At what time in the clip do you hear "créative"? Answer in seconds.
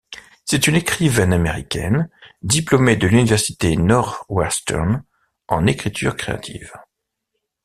6.15-6.73